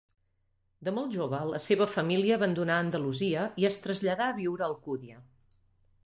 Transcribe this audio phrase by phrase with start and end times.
[0.87, 5.21] De molt jove, la seva família abandonà Andalusia i es traslladà a viure a Alcúdia.